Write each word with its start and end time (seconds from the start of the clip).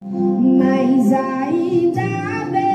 Mas 0.00 1.12
ainda 1.12 2.44
bem 2.52 2.67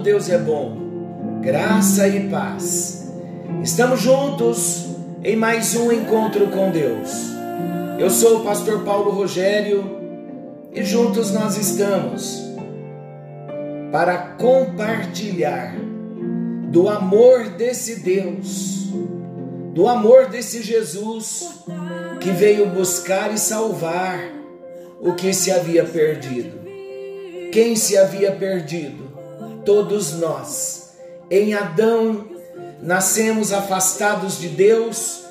Deus 0.00 0.30
é 0.30 0.38
bom. 0.38 1.40
Graça 1.42 2.08
e 2.08 2.28
paz. 2.28 3.12
Estamos 3.62 4.00
juntos 4.00 4.86
em 5.22 5.36
mais 5.36 5.76
um 5.76 5.92
encontro 5.92 6.48
com 6.48 6.70
Deus. 6.70 7.10
Eu 7.98 8.08
sou 8.08 8.40
o 8.40 8.44
pastor 8.44 8.82
Paulo 8.82 9.10
Rogério 9.10 9.98
e 10.72 10.82
juntos 10.82 11.32
nós 11.32 11.58
estamos 11.58 12.42
para 13.92 14.16
compartilhar 14.38 15.74
do 16.70 16.88
amor 16.88 17.50
desse 17.50 18.00
Deus, 18.00 18.88
do 19.74 19.86
amor 19.86 20.28
desse 20.28 20.62
Jesus 20.62 21.60
que 22.20 22.30
veio 22.30 22.70
buscar 22.70 23.34
e 23.34 23.38
salvar 23.38 24.18
o 24.98 25.12
que 25.12 25.34
se 25.34 25.50
havia 25.50 25.84
perdido. 25.84 26.58
Quem 27.52 27.76
se 27.76 27.98
havia 27.98 28.32
perdido? 28.32 29.09
Todos 29.70 30.14
nós. 30.14 30.94
Em 31.30 31.54
Adão, 31.54 32.26
nascemos 32.82 33.52
afastados 33.52 34.36
de 34.36 34.48
Deus, 34.48 35.22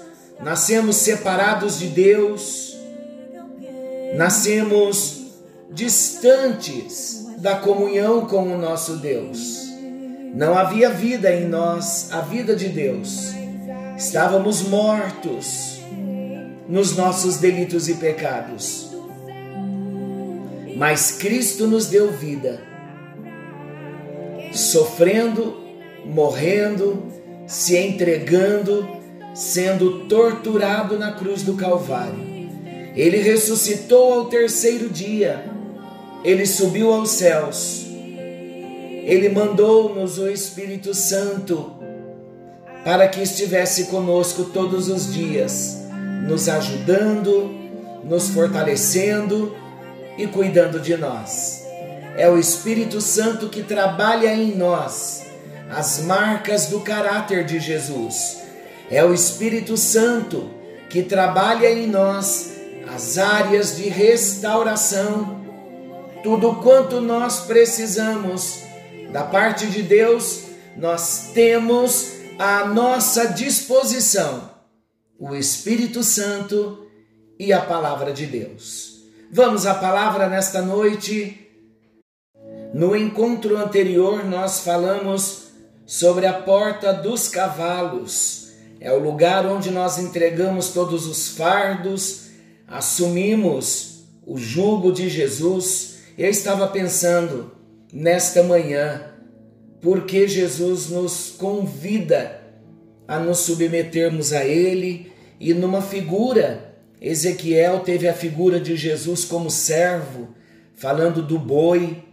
nascemos 0.41 0.95
separados 0.95 1.77
de 1.77 1.87
Deus, 1.87 2.77
nascemos 4.15 5.23
distantes 5.69 7.27
da 7.39 7.57
comunhão 7.57 8.27
com 8.27 8.53
o 8.53 8.57
nosso 8.57 8.95
Deus. 8.99 9.59
Não 10.33 10.57
havia 10.57 10.89
vida 10.89 11.35
em 11.35 11.45
nós, 11.45 12.09
a 12.13 12.21
vida 12.21 12.55
de 12.55 12.69
Deus. 12.69 13.33
Estávamos 13.97 14.61
mortos 14.61 15.81
nos 16.65 16.95
nossos 16.95 17.35
delitos 17.35 17.89
e 17.89 17.95
pecados 17.95 18.89
mas 20.79 21.11
Cristo 21.11 21.67
nos 21.67 21.87
deu 21.87 22.09
vida, 22.09 22.61
sofrendo, 24.59 25.57
morrendo, 26.05 27.03
se 27.47 27.77
entregando, 27.77 28.87
sendo 29.33 30.05
torturado 30.05 30.97
na 30.97 31.13
cruz 31.13 31.43
do 31.43 31.53
Calvário. 31.55 32.29
Ele 32.95 33.17
ressuscitou 33.17 34.13
ao 34.13 34.25
terceiro 34.25 34.89
dia, 34.89 35.45
ele 36.23 36.45
subiu 36.45 36.91
aos 36.91 37.11
céus, 37.11 37.85
ele 39.05 39.29
mandou-nos 39.29 40.17
o 40.17 40.29
Espírito 40.29 40.93
Santo 40.93 41.73
para 42.83 43.07
que 43.07 43.21
estivesse 43.21 43.85
conosco 43.85 44.45
todos 44.45 44.89
os 44.89 45.13
dias, 45.13 45.77
nos 46.27 46.47
ajudando, 46.47 47.53
nos 48.03 48.29
fortalecendo 48.29 49.55
e 50.17 50.27
cuidando 50.27 50.79
de 50.79 50.95
nós. 50.97 51.58
É 52.19 52.29
o 52.29 52.37
Espírito 52.37 52.99
Santo 52.99 53.47
que 53.47 53.63
trabalha 53.63 54.33
em 54.33 54.53
nós 54.53 55.23
as 55.71 56.01
marcas 56.01 56.65
do 56.65 56.81
caráter 56.81 57.45
de 57.45 57.61
Jesus. 57.61 58.39
É 58.91 59.01
o 59.05 59.13
Espírito 59.13 59.77
Santo 59.77 60.51
que 60.89 61.01
trabalha 61.01 61.71
em 61.71 61.87
nós 61.87 62.51
as 62.93 63.17
áreas 63.17 63.77
de 63.77 63.87
restauração. 63.87 65.45
Tudo 66.21 66.57
quanto 66.57 66.99
nós 66.99 67.45
precisamos 67.45 68.63
da 69.13 69.23
parte 69.23 69.67
de 69.67 69.81
Deus, 69.81 70.41
nós 70.75 71.29
temos 71.33 72.15
à 72.37 72.65
nossa 72.65 73.29
disposição 73.29 74.49
o 75.17 75.33
Espírito 75.33 76.03
Santo 76.03 76.85
e 77.39 77.53
a 77.53 77.61
palavra 77.61 78.11
de 78.11 78.25
Deus. 78.25 79.05
Vamos 79.31 79.65
à 79.65 79.73
palavra 79.73 80.27
nesta 80.27 80.61
noite. 80.61 81.45
No 82.73 82.95
encontro 82.95 83.57
anterior, 83.57 84.23
nós 84.23 84.59
falamos 84.59 85.49
sobre 85.85 86.25
a 86.25 86.33
porta 86.33 86.93
dos 86.93 87.27
cavalos. 87.27 88.51
É 88.79 88.91
o 88.91 88.99
lugar 88.99 89.45
onde 89.45 89.71
nós 89.71 89.97
entregamos 89.97 90.69
todos 90.69 91.07
os 91.07 91.29
fardos, 91.29 92.29
assumimos 92.67 94.03
o 94.25 94.37
jugo 94.37 94.91
de 94.91 95.09
Jesus. 95.09 95.99
Eu 96.17 96.29
estava 96.29 96.67
pensando 96.67 97.51
nesta 97.91 98.43
manhã, 98.43 99.13
porque 99.81 100.27
Jesus 100.27 100.89
nos 100.89 101.31
convida 101.37 102.39
a 103.07 103.19
nos 103.19 103.39
submetermos 103.39 104.31
a 104.31 104.45
Ele 104.45 105.11
e 105.39 105.53
numa 105.53 105.81
figura 105.81 106.69
Ezequiel 107.01 107.79
teve 107.79 108.07
a 108.07 108.13
figura 108.13 108.59
de 108.59 108.75
Jesus 108.75 109.23
como 109.23 109.49
servo, 109.49 110.29
falando 110.75 111.21
do 111.21 111.39
boi. 111.39 112.03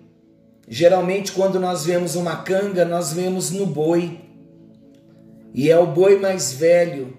Geralmente, 0.69 1.33
quando 1.33 1.61
nós 1.61 1.85
vemos 1.85 2.17
uma 2.17 2.43
canga, 2.43 2.85
nós 2.85 3.13
vemos 3.13 3.51
no 3.51 3.67
boi. 3.67 4.21
E 5.55 5.71
é 5.71 5.79
o 5.79 5.87
boi 5.87 6.19
mais 6.19 6.53
velho 6.53 7.17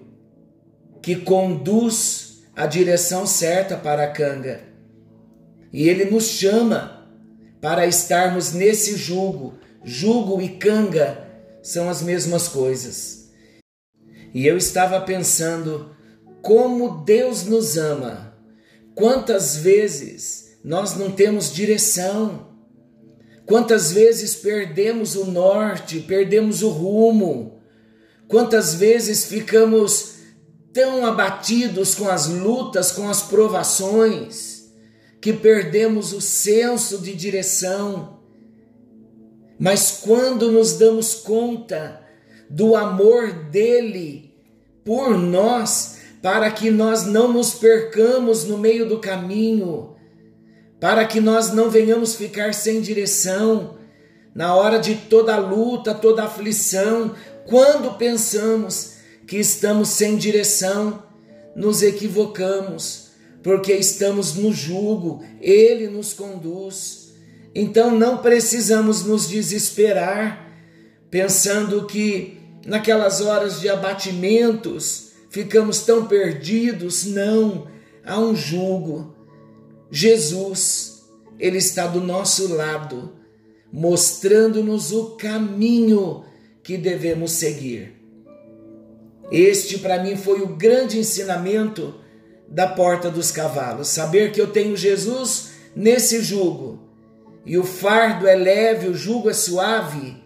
que 1.02 1.16
conduz 1.16 2.42
a 2.54 2.66
direção 2.66 3.26
certa 3.26 3.76
para 3.76 4.04
a 4.04 4.10
canga. 4.10 4.60
E 5.72 5.88
ele 5.88 6.04
nos 6.06 6.24
chama 6.24 7.08
para 7.60 7.86
estarmos 7.86 8.52
nesse 8.52 8.96
jugo. 8.96 9.54
Jugo 9.82 10.42
e 10.42 10.50
canga 10.50 11.26
são 11.62 11.88
as 11.88 12.02
mesmas 12.02 12.48
coisas. 12.48 13.30
E 14.34 14.46
eu 14.46 14.56
estava 14.56 15.00
pensando 15.00 15.96
como 16.42 17.02
Deus 17.04 17.44
nos 17.44 17.76
ama. 17.76 18.34
Quantas 18.94 19.56
vezes 19.56 20.58
nós 20.62 20.96
não 20.96 21.10
temos 21.10 21.52
direção? 21.52 22.47
Quantas 23.48 23.90
vezes 23.92 24.34
perdemos 24.34 25.16
o 25.16 25.24
norte, 25.24 26.00
perdemos 26.00 26.62
o 26.62 26.68
rumo? 26.68 27.62
Quantas 28.28 28.74
vezes 28.74 29.24
ficamos 29.24 30.16
tão 30.70 31.06
abatidos 31.06 31.94
com 31.94 32.10
as 32.10 32.26
lutas, 32.28 32.92
com 32.92 33.08
as 33.08 33.22
provações, 33.22 34.70
que 35.18 35.32
perdemos 35.32 36.12
o 36.12 36.20
senso 36.20 36.98
de 36.98 37.14
direção? 37.14 38.18
Mas 39.58 39.98
quando 40.02 40.52
nos 40.52 40.74
damos 40.74 41.14
conta 41.14 42.02
do 42.50 42.76
amor 42.76 43.32
dele 43.32 44.30
por 44.84 45.16
nós, 45.16 45.96
para 46.20 46.50
que 46.50 46.70
nós 46.70 47.06
não 47.06 47.32
nos 47.32 47.54
percamos 47.54 48.44
no 48.44 48.58
meio 48.58 48.86
do 48.86 48.98
caminho, 48.98 49.96
para 50.80 51.04
que 51.04 51.20
nós 51.20 51.52
não 51.52 51.70
venhamos 51.70 52.14
ficar 52.14 52.54
sem 52.54 52.80
direção 52.80 53.76
na 54.34 54.54
hora 54.54 54.78
de 54.78 54.94
toda 54.94 55.36
luta, 55.36 55.94
toda 55.94 56.24
aflição, 56.24 57.14
quando 57.46 57.96
pensamos 57.98 58.94
que 59.26 59.36
estamos 59.36 59.88
sem 59.88 60.16
direção, 60.16 61.02
nos 61.56 61.82
equivocamos, 61.82 63.08
porque 63.42 63.72
estamos 63.72 64.34
no 64.34 64.52
jugo, 64.52 65.24
ele 65.40 65.88
nos 65.88 66.12
conduz. 66.12 67.12
Então 67.54 67.90
não 67.90 68.18
precisamos 68.18 69.04
nos 69.04 69.28
desesperar, 69.28 70.46
pensando 71.10 71.84
que 71.86 72.38
naquelas 72.64 73.20
horas 73.20 73.60
de 73.60 73.68
abatimentos, 73.68 75.08
ficamos 75.30 75.80
tão 75.80 76.06
perdidos. 76.06 77.04
Não, 77.06 77.66
há 78.04 78.20
um 78.20 78.36
jugo. 78.36 79.16
Jesus, 79.90 81.02
Ele 81.38 81.58
está 81.58 81.86
do 81.86 82.00
nosso 82.00 82.54
lado, 82.54 83.12
mostrando-nos 83.72 84.92
o 84.92 85.16
caminho 85.16 86.24
que 86.62 86.76
devemos 86.76 87.32
seguir. 87.32 87.94
Este, 89.30 89.78
para 89.78 90.02
mim, 90.02 90.16
foi 90.16 90.40
o 90.40 90.56
grande 90.56 90.98
ensinamento 90.98 91.94
da 92.48 92.66
porta 92.66 93.10
dos 93.10 93.30
cavalos. 93.30 93.88
Saber 93.88 94.32
que 94.32 94.40
eu 94.40 94.50
tenho 94.50 94.76
Jesus 94.76 95.50
nesse 95.76 96.22
jugo 96.22 96.78
e 97.44 97.58
o 97.58 97.64
fardo 97.64 98.26
é 98.26 98.34
leve, 98.34 98.88
o 98.88 98.94
jugo 98.94 99.28
é 99.28 99.34
suave, 99.34 100.16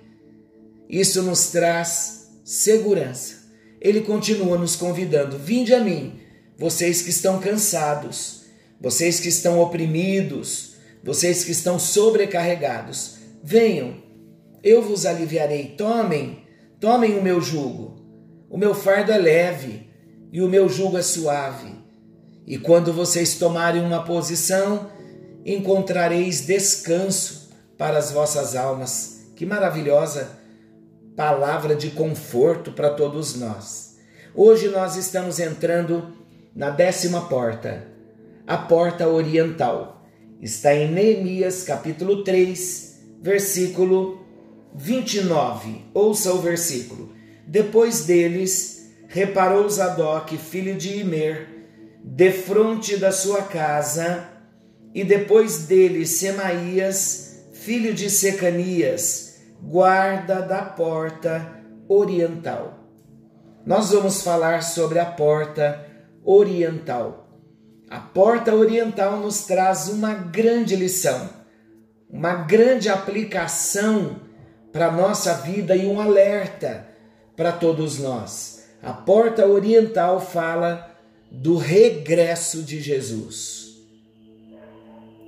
isso 0.89 1.23
nos 1.23 1.49
traz 1.49 2.31
segurança 2.45 3.43
ele 3.83 4.01
continua 4.01 4.57
nos 4.57 4.77
convidando: 4.77 5.37
Vinde 5.37 5.75
a 5.75 5.81
mim, 5.81 6.21
vocês 6.57 7.03
que 7.03 7.11
estão 7.11 7.41
cansados, 7.41 8.42
vocês 8.83 9.21
que 9.21 9.29
estão 9.29 9.61
oprimidos, 9.61 10.75
vocês 11.05 11.45
que 11.45 11.53
estão 11.53 11.79
sobrecarregados, 11.79 13.19
venham, 13.43 14.03
eu 14.63 14.83
vos 14.83 15.07
aliviarei. 15.07 15.75
Tomem, 15.77 16.45
tomem 16.81 17.17
o 17.17 17.23
meu 17.23 17.41
jugo. 17.41 17.97
O 18.51 18.59
meu 18.59 18.75
fardo 18.75 19.13
é 19.13 19.19
leve 19.19 19.89
e 20.33 20.43
o 20.43 20.49
meu 20.49 20.69
jugo 20.69 20.99
é 20.99 21.03
suave. 21.03 21.73
E 22.45 22.59
quando 22.59 22.93
vocês 22.93 23.37
tomarem 23.37 23.83
uma 23.83 24.03
posição, 24.05 24.91
encontrareis 25.47 26.45
descanso 26.45 27.51
para 27.79 27.99
as 27.99 28.11
vossas 28.11 28.57
almas. 28.57 29.31
Que 29.37 29.47
maravilhosa 29.47 30.43
palavra 31.17 31.77
de 31.77 31.91
conforto 31.91 32.73
para 32.73 32.91
todos 32.91 33.37
nós. 33.37 33.97
Hoje 34.35 34.69
nós 34.69 34.97
estamos 34.97 35.39
entrando 35.39 36.17
na 36.55 36.71
décima 36.71 37.29
porta, 37.29 37.92
a 38.47 38.57
porta 38.57 39.09
oriental. 39.09 40.05
Está 40.41 40.75
em 40.75 40.91
Neemias 40.91 41.63
capítulo 41.63 42.25
3, 42.25 43.01
versículo 43.21 44.21
29. 44.75 45.87
Ouça 45.95 46.33
o 46.33 46.39
versículo. 46.39 47.13
Depois 47.47 48.05
deles, 48.05 48.93
reparou 49.09 49.69
Zadok, 49.69 50.37
filho 50.37 50.75
de 50.75 51.01
Imer, 51.01 51.49
defronte 52.03 52.97
da 52.97 53.13
sua 53.13 53.43
casa, 53.43 54.29
e 54.95 55.05
depois 55.05 55.67
dele 55.67 56.07
Semaías, 56.07 57.47
filho 57.53 57.95
de 57.95 58.11
Secanias, 58.11 59.41
guarda 59.63 60.41
da 60.41 60.63
porta 60.63 61.63
oriental. 61.89 62.79
Nós 63.65 63.91
vamos 63.91 64.23
falar 64.23 64.63
sobre 64.63 64.99
a 64.99 65.07
porta 65.07 65.87
oriental. 66.25 67.22
A 67.93 68.01
porta 68.01 68.55
oriental 68.55 69.19
nos 69.19 69.43
traz 69.45 69.87
uma 69.87 70.15
grande 70.15 70.75
lição, 70.75 71.29
uma 72.09 72.33
grande 72.33 72.89
aplicação 72.89 74.19
para 74.73 74.87
a 74.87 74.91
nossa 74.91 75.35
vida 75.35 75.77
e 75.77 75.87
um 75.87 76.01
alerta 76.01 76.89
para 77.37 77.53
todos 77.53 77.99
nós. 77.99 78.67
A 78.83 78.95
porta 78.95 79.47
oriental 79.47 80.23
fala 80.23 80.91
do 81.31 81.59
regresso 81.59 82.63
de 82.63 82.81
Jesus. 82.81 83.77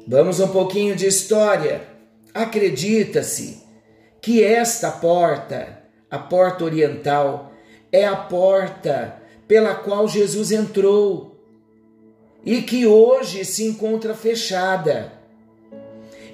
Vamos 0.09 0.41
um 0.41 0.49
pouquinho 0.49 0.97
de 0.97 1.07
história. 1.07 1.83
Acredita-se 2.33 3.63
que 4.23 4.43
esta 4.43 4.91
porta, 4.91 5.81
a 6.11 6.19
porta 6.19 6.65
oriental, 6.65 7.53
é 7.93 8.07
a 8.07 8.17
porta 8.17 9.17
pela 9.47 9.75
qual 9.75 10.09
Jesus 10.09 10.51
entrou 10.51 11.34
e 12.45 12.63
que 12.63 12.87
hoje 12.87 13.45
se 13.45 13.65
encontra 13.65 14.15
fechada. 14.15 15.13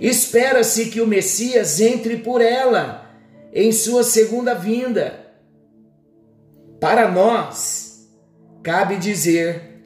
Espera-se 0.00 0.86
que 0.86 1.00
o 1.00 1.06
Messias 1.06 1.80
entre 1.80 2.16
por 2.16 2.40
ela 2.40 3.10
em 3.52 3.70
sua 3.72 4.02
segunda 4.02 4.54
vinda. 4.54 5.26
Para 6.80 7.10
nós, 7.10 8.08
cabe 8.62 8.96
dizer, 8.96 9.84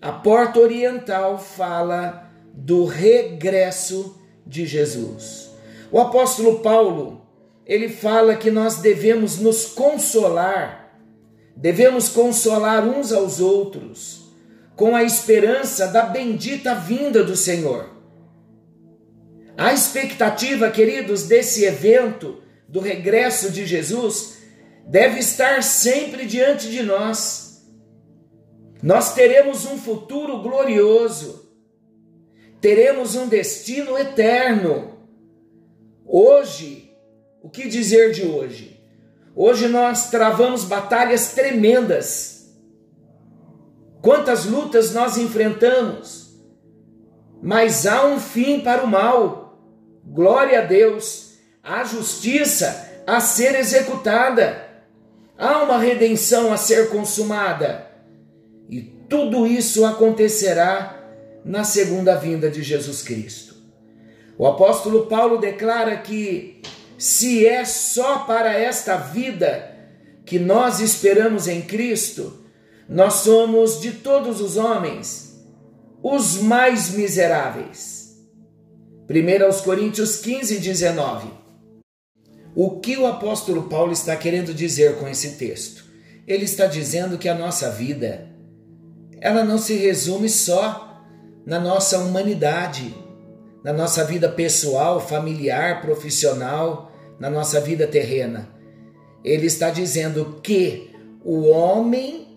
a 0.00 0.10
porta 0.12 0.58
oriental 0.58 1.38
fala 1.38 2.30
do 2.54 2.84
regresso 2.84 4.18
de 4.46 4.66
Jesus. 4.66 5.50
O 5.90 6.00
apóstolo 6.00 6.60
Paulo, 6.60 7.26
ele 7.66 7.88
fala 7.88 8.34
que 8.34 8.50
nós 8.50 8.78
devemos 8.78 9.38
nos 9.38 9.66
consolar 9.66 10.82
Devemos 11.56 12.08
consolar 12.08 12.86
uns 12.86 13.12
aos 13.12 13.40
outros 13.40 14.21
com 14.76 14.96
a 14.96 15.02
esperança 15.02 15.86
da 15.88 16.02
bendita 16.02 16.74
vinda 16.74 17.22
do 17.22 17.36
Senhor. 17.36 17.90
A 19.56 19.72
expectativa, 19.72 20.70
queridos, 20.70 21.24
desse 21.24 21.64
evento, 21.64 22.42
do 22.66 22.80
regresso 22.80 23.50
de 23.50 23.66
Jesus, 23.66 24.38
deve 24.86 25.20
estar 25.20 25.62
sempre 25.62 26.24
diante 26.24 26.70
de 26.70 26.82
nós. 26.82 27.62
Nós 28.82 29.14
teremos 29.14 29.66
um 29.66 29.78
futuro 29.78 30.40
glorioso, 30.42 31.52
teremos 32.60 33.14
um 33.14 33.28
destino 33.28 33.96
eterno. 33.98 34.98
Hoje, 36.04 36.90
o 37.42 37.50
que 37.50 37.68
dizer 37.68 38.12
de 38.12 38.22
hoje? 38.22 38.80
Hoje 39.34 39.68
nós 39.68 40.10
travamos 40.10 40.64
batalhas 40.64 41.32
tremendas. 41.32 42.31
Quantas 44.02 44.44
lutas 44.44 44.92
nós 44.92 45.16
enfrentamos, 45.16 46.34
mas 47.40 47.86
há 47.86 48.04
um 48.04 48.18
fim 48.18 48.60
para 48.60 48.82
o 48.82 48.88
mal. 48.88 49.56
Glória 50.04 50.60
a 50.60 50.64
Deus, 50.64 51.34
há 51.62 51.84
justiça 51.84 52.90
a 53.06 53.20
ser 53.20 53.54
executada, 53.54 54.68
há 55.38 55.62
uma 55.62 55.78
redenção 55.78 56.52
a 56.52 56.56
ser 56.56 56.90
consumada. 56.90 57.86
E 58.68 58.80
tudo 59.08 59.46
isso 59.46 59.86
acontecerá 59.86 61.00
na 61.44 61.62
segunda 61.62 62.16
vinda 62.16 62.50
de 62.50 62.60
Jesus 62.60 63.02
Cristo. 63.02 63.54
O 64.36 64.46
apóstolo 64.48 65.06
Paulo 65.06 65.38
declara 65.38 65.96
que 65.98 66.60
se 66.98 67.46
é 67.46 67.64
só 67.64 68.20
para 68.20 68.52
esta 68.52 68.96
vida 68.96 69.76
que 70.24 70.40
nós 70.40 70.80
esperamos 70.80 71.46
em 71.46 71.62
Cristo, 71.62 72.41
nós 72.92 73.14
somos 73.14 73.80
de 73.80 73.92
todos 73.92 74.40
os 74.40 74.58
homens 74.58 75.32
os 76.02 76.38
mais 76.38 76.90
miseráveis. 76.90 78.18
1 79.08 79.44
aos 79.44 79.62
Coríntios 79.62 80.16
15, 80.16 80.58
19. 80.58 81.28
O 82.54 82.80
que 82.80 82.96
o 82.98 83.06
apóstolo 83.06 83.62
Paulo 83.64 83.92
está 83.92 84.14
querendo 84.14 84.52
dizer 84.52 84.96
com 84.96 85.08
esse 85.08 85.36
texto? 85.36 85.84
Ele 86.26 86.44
está 86.44 86.66
dizendo 86.66 87.16
que 87.16 87.30
a 87.30 87.34
nossa 87.34 87.70
vida, 87.70 88.28
ela 89.20 89.42
não 89.42 89.56
se 89.56 89.74
resume 89.74 90.28
só 90.28 91.02
na 91.46 91.58
nossa 91.58 91.98
humanidade, 91.98 92.94
na 93.64 93.72
nossa 93.72 94.04
vida 94.04 94.28
pessoal, 94.28 95.00
familiar, 95.00 95.80
profissional, 95.80 96.92
na 97.18 97.30
nossa 97.30 97.58
vida 97.58 97.86
terrena. 97.86 98.50
Ele 99.24 99.46
está 99.46 99.70
dizendo 99.70 100.40
que 100.42 100.90
o 101.24 101.48
homem 101.48 102.31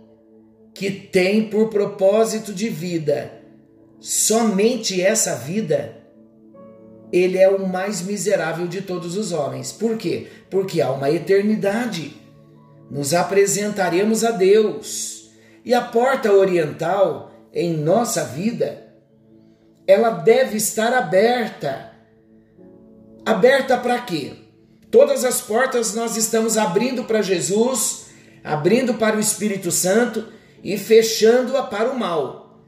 que 0.76 0.92
tem 0.92 1.50
por 1.50 1.70
propósito 1.70 2.54
de 2.54 2.70
vida 2.70 3.32
somente 4.00 5.02
essa 5.02 5.36
vida, 5.36 5.98
ele 7.12 7.40
é 7.40 7.50
o 7.50 7.68
mais 7.68 8.02
miserável 8.02 8.68
de 8.68 8.82
todos 8.82 9.18
os 9.18 9.32
homens. 9.32 9.72
Por 9.72 9.98
quê? 9.98 10.28
Porque 10.50 10.82
há 10.82 10.92
uma 10.92 11.10
eternidade. 11.10 12.16
Nos 12.92 13.16
apresentaremos 13.16 14.24
a 14.24 14.32
Deus. 14.32 15.32
E 15.64 15.74
a 15.74 15.82
porta 15.82 16.32
oriental 16.32 17.32
em 17.52 17.76
nossa 17.76 18.26
vida, 18.26 18.86
ela 19.88 20.10
deve 20.10 20.58
estar 20.58 20.94
aberta. 20.94 21.94
Aberta 23.26 23.78
para 23.78 24.02
quê? 24.02 24.34
Todas 24.92 25.24
as 25.24 25.42
portas 25.42 25.96
nós 25.96 26.16
estamos 26.16 26.58
abrindo 26.58 27.06
para 27.06 27.22
Jesus, 27.22 28.08
abrindo 28.44 28.94
para 28.96 29.18
o 29.18 29.20
Espírito 29.20 29.72
Santo 29.72 30.35
e 30.66 30.80
fechando-a 30.80 31.62
para 31.62 31.92
o 31.92 32.00
mal. 32.00 32.60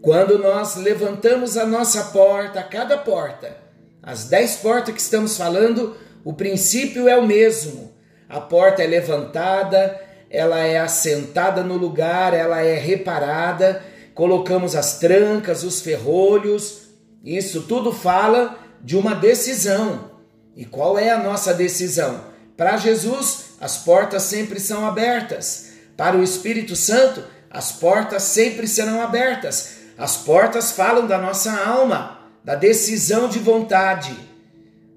Quando 0.00 0.38
nós 0.38 0.76
levantamos 0.76 1.56
a 1.56 1.66
nossa 1.66 2.04
porta, 2.04 2.62
cada 2.62 2.96
porta, 2.96 3.56
as 4.00 4.26
dez 4.26 4.54
portas 4.54 4.94
que 4.94 5.00
estamos 5.00 5.36
falando, 5.36 5.96
o 6.24 6.32
princípio 6.32 7.08
é 7.08 7.18
o 7.18 7.26
mesmo. 7.26 7.92
A 8.28 8.40
porta 8.40 8.84
é 8.84 8.86
levantada, 8.86 10.00
ela 10.30 10.60
é 10.60 10.78
assentada 10.78 11.64
no 11.64 11.76
lugar, 11.76 12.32
ela 12.32 12.62
é 12.62 12.78
reparada, 12.78 13.82
colocamos 14.14 14.76
as 14.76 15.00
trancas, 15.00 15.64
os 15.64 15.80
ferrolhos, 15.80 16.82
isso 17.24 17.62
tudo 17.62 17.92
fala 17.92 18.60
de 18.80 18.96
uma 18.96 19.12
decisão. 19.12 20.12
E 20.54 20.64
qual 20.64 20.96
é 20.96 21.10
a 21.10 21.18
nossa 21.18 21.52
decisão? 21.52 22.26
Para 22.56 22.76
Jesus, 22.76 23.56
as 23.60 23.78
portas 23.78 24.22
sempre 24.22 24.60
são 24.60 24.86
abertas. 24.86 25.75
Para 25.96 26.16
o 26.16 26.22
Espírito 26.22 26.76
Santo, 26.76 27.24
as 27.50 27.72
portas 27.72 28.22
sempre 28.22 28.68
serão 28.68 29.00
abertas. 29.00 29.76
As 29.96 30.16
portas 30.16 30.72
falam 30.72 31.06
da 31.06 31.18
nossa 31.18 31.52
alma, 31.52 32.18
da 32.44 32.54
decisão 32.54 33.28
de 33.28 33.38
vontade. 33.38 34.14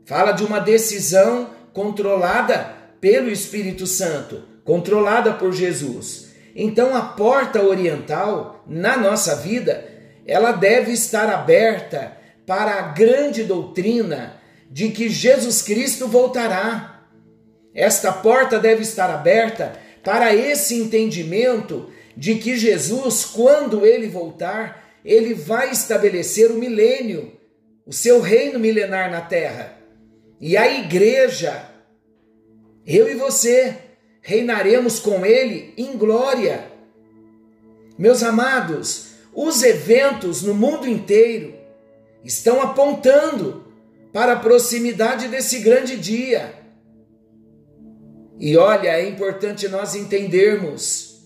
Fala 0.05 0.33
de 0.33 0.43
uma 0.43 0.59
decisão 0.59 1.51
controlada 1.73 2.75
pelo 2.99 3.29
Espírito 3.29 3.87
Santo, 3.87 4.43
controlada 4.65 5.33
por 5.33 5.53
Jesus. 5.53 6.29
Então 6.55 6.95
a 6.95 7.01
porta 7.01 7.63
oriental 7.63 8.63
na 8.67 8.97
nossa 8.97 9.35
vida, 9.37 9.87
ela 10.25 10.51
deve 10.51 10.91
estar 10.91 11.29
aberta 11.29 12.17
para 12.45 12.73
a 12.73 12.81
grande 12.81 13.43
doutrina 13.43 14.33
de 14.69 14.89
que 14.89 15.09
Jesus 15.09 15.61
Cristo 15.61 16.07
voltará. 16.07 17.03
Esta 17.73 18.11
porta 18.11 18.59
deve 18.59 18.81
estar 18.81 19.09
aberta 19.09 19.73
para 20.03 20.35
esse 20.35 20.75
entendimento 20.75 21.89
de 22.15 22.35
que 22.35 22.57
Jesus, 22.57 23.25
quando 23.25 23.85
ele 23.85 24.07
voltar, 24.07 24.99
ele 25.03 25.33
vai 25.33 25.71
estabelecer 25.71 26.51
o 26.51 26.55
milênio, 26.55 27.31
o 27.85 27.93
seu 27.93 28.19
reino 28.19 28.59
milenar 28.59 29.09
na 29.09 29.21
terra. 29.21 29.77
E 30.39 30.55
a 30.55 30.71
igreja, 30.79 31.65
eu 32.85 33.09
e 33.09 33.15
você, 33.15 33.77
reinaremos 34.21 34.99
com 34.99 35.25
ele 35.25 35.73
em 35.77 35.97
glória. 35.97 36.65
Meus 37.97 38.23
amados, 38.23 39.09
os 39.33 39.63
eventos 39.63 40.41
no 40.41 40.53
mundo 40.53 40.87
inteiro 40.87 41.55
estão 42.23 42.61
apontando 42.61 43.65
para 44.11 44.33
a 44.33 44.39
proximidade 44.39 45.27
desse 45.27 45.59
grande 45.59 45.97
dia. 45.97 46.53
E 48.39 48.55
olha, 48.55 48.89
é 48.89 49.07
importante 49.07 49.67
nós 49.67 49.95
entendermos 49.95 51.19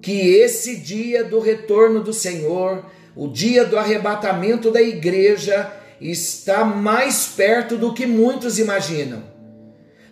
que 0.00 0.36
esse 0.36 0.76
dia 0.76 1.22
do 1.22 1.38
retorno 1.38 2.02
do 2.02 2.14
Senhor, 2.14 2.84
o 3.14 3.28
dia 3.28 3.64
do 3.64 3.76
arrebatamento 3.76 4.70
da 4.70 4.80
igreja, 4.80 5.70
está 6.00 6.64
mais 6.64 7.26
perto 7.26 7.76
do 7.76 7.92
que 7.92 8.06
muitos 8.06 8.58
imaginam. 8.58 9.22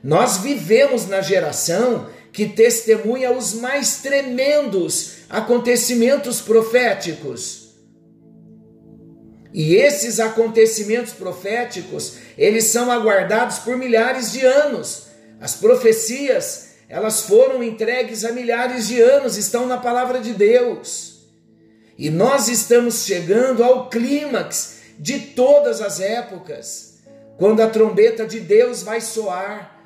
Nós 0.03 0.39
vivemos 0.39 1.07
na 1.09 1.21
geração 1.21 2.09
que 2.33 2.47
testemunha 2.47 3.33
os 3.33 3.55
mais 3.55 3.99
tremendos 4.03 5.17
acontecimentos 5.31 6.41
proféticos. 6.41 7.67
E 9.55 9.75
esses 9.75 10.21
acontecimentos 10.21 11.15
proféticos, 11.15 12.19
eles 12.37 12.65
são 12.65 12.93
aguardados 12.93 13.61
por 13.61 13.79
milhares 13.79 14.31
de 14.33 14.45
anos. 14.45 15.07
As 15.41 15.55
profecias, 15.55 16.69
elas 16.89 17.23
foram 17.23 17.63
entregues 17.63 18.25
há 18.25 18.33
milhares 18.33 18.89
de 18.89 19.01
anos, 19.01 19.37
estão 19.37 19.67
na 19.67 19.77
palavra 19.77 20.21
de 20.21 20.33
Deus. 20.33 21.27
E 21.99 22.11
nós 22.11 22.49
estamos 22.49 23.05
chegando 23.05 23.63
ao 23.63 23.89
clímax 23.89 24.77
de 24.99 25.19
todas 25.19 25.81
as 25.81 26.01
épocas, 26.01 26.99
quando 27.39 27.61
a 27.61 27.69
trombeta 27.69 28.27
de 28.27 28.41
Deus 28.41 28.83
vai 28.83 29.01
soar, 29.01 29.79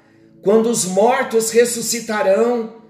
quando 0.42 0.70
os 0.70 0.84
mortos 0.84 1.50
ressuscitarão, 1.50 2.80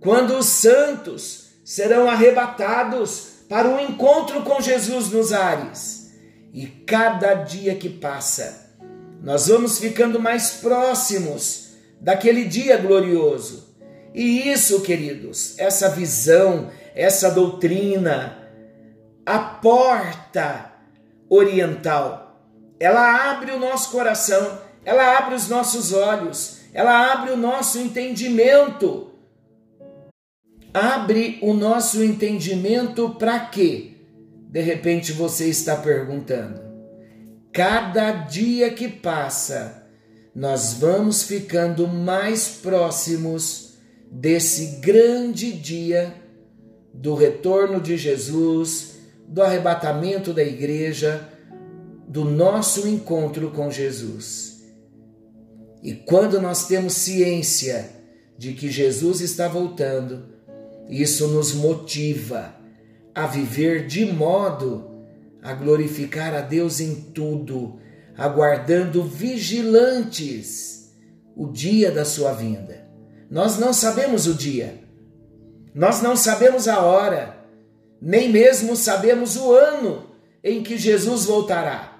quando 0.00 0.36
os 0.36 0.46
santos 0.46 1.48
serão 1.64 2.08
arrebatados 2.08 3.28
para 3.48 3.68
o 3.68 3.80
encontro 3.80 4.42
com 4.42 4.60
Jesus 4.60 5.10
nos 5.10 5.32
ares. 5.32 6.12
E 6.52 6.66
cada 6.66 7.34
dia 7.34 7.74
que 7.74 7.88
passa, 7.88 8.74
nós 9.22 9.48
vamos 9.48 9.78
ficando 9.78 10.18
mais 10.18 10.52
próximos 10.52 11.67
daquele 12.00 12.44
dia 12.44 12.76
glorioso. 12.76 13.76
E 14.14 14.50
isso, 14.50 14.80
queridos, 14.82 15.58
essa 15.58 15.88
visão, 15.88 16.70
essa 16.94 17.30
doutrina, 17.30 18.48
a 19.24 19.38
porta 19.38 20.72
oriental, 21.28 22.42
ela 22.80 23.30
abre 23.30 23.52
o 23.52 23.58
nosso 23.58 23.90
coração, 23.90 24.58
ela 24.84 25.18
abre 25.18 25.34
os 25.34 25.48
nossos 25.48 25.92
olhos, 25.92 26.60
ela 26.72 27.12
abre 27.12 27.32
o 27.32 27.36
nosso 27.36 27.78
entendimento 27.78 29.08
abre 30.72 31.38
o 31.42 31.52
nosso 31.52 32.02
entendimento 32.02 33.10
para 33.10 33.40
quê? 33.40 33.92
De 34.50 34.60
repente 34.60 35.12
você 35.12 35.48
está 35.48 35.76
perguntando. 35.76 36.60
Cada 37.52 38.12
dia 38.12 38.70
que 38.70 38.88
passa, 38.88 39.77
nós 40.38 40.74
vamos 40.74 41.24
ficando 41.24 41.88
mais 41.88 42.46
próximos 42.46 43.72
desse 44.08 44.76
grande 44.80 45.50
dia 45.50 46.14
do 46.94 47.16
retorno 47.16 47.80
de 47.80 47.96
Jesus, 47.96 48.98
do 49.26 49.42
arrebatamento 49.42 50.32
da 50.32 50.44
igreja, 50.44 51.28
do 52.06 52.24
nosso 52.24 52.86
encontro 52.86 53.50
com 53.50 53.68
Jesus. 53.68 54.62
E 55.82 55.92
quando 55.94 56.40
nós 56.40 56.68
temos 56.68 56.92
ciência 56.92 57.90
de 58.38 58.52
que 58.52 58.70
Jesus 58.70 59.20
está 59.20 59.48
voltando, 59.48 60.22
isso 60.88 61.26
nos 61.26 61.52
motiva 61.52 62.54
a 63.12 63.26
viver 63.26 63.88
de 63.88 64.04
modo 64.04 64.88
a 65.42 65.52
glorificar 65.52 66.32
a 66.32 66.40
Deus 66.40 66.78
em 66.78 66.94
tudo, 66.94 67.80
aguardando 68.18 69.02
vigilantes 69.04 70.92
o 71.34 71.46
dia 71.46 71.90
da 71.90 72.04
sua 72.04 72.32
vinda. 72.32 72.86
Nós 73.30 73.58
não 73.58 73.72
sabemos 73.72 74.26
o 74.26 74.34
dia, 74.34 74.80
nós 75.74 76.02
não 76.02 76.16
sabemos 76.16 76.66
a 76.66 76.80
hora, 76.80 77.38
nem 78.02 78.28
mesmo 78.28 78.74
sabemos 78.74 79.36
o 79.36 79.52
ano 79.52 80.06
em 80.44 80.62
que 80.62 80.76
Jesus 80.76 81.24
voltará. 81.24 81.96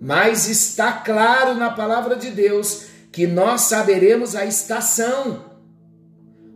Mas 0.00 0.48
está 0.48 0.92
claro 0.92 1.54
na 1.54 1.70
palavra 1.70 2.14
de 2.14 2.30
Deus 2.30 2.84
que 3.10 3.26
nós 3.26 3.62
saberemos 3.62 4.36
a 4.36 4.44
estação 4.44 5.50